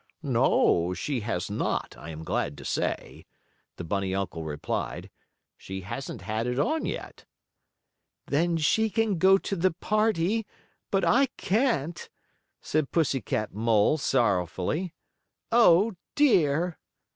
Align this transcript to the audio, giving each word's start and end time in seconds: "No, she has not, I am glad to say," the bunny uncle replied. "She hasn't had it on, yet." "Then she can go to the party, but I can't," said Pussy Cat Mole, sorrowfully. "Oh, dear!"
"No, 0.23 0.95
she 0.95 1.19
has 1.19 1.51
not, 1.51 1.95
I 1.95 2.09
am 2.09 2.23
glad 2.23 2.57
to 2.57 2.65
say," 2.65 3.27
the 3.75 3.83
bunny 3.83 4.15
uncle 4.15 4.43
replied. 4.43 5.11
"She 5.57 5.81
hasn't 5.81 6.23
had 6.23 6.47
it 6.47 6.57
on, 6.57 6.87
yet." 6.87 7.25
"Then 8.25 8.57
she 8.57 8.89
can 8.89 9.19
go 9.19 9.37
to 9.37 9.55
the 9.55 9.69
party, 9.69 10.47
but 10.89 11.05
I 11.05 11.27
can't," 11.37 12.09
said 12.61 12.89
Pussy 12.89 13.21
Cat 13.21 13.53
Mole, 13.53 13.99
sorrowfully. 13.99 14.95
"Oh, 15.51 15.93
dear!" 16.15 16.79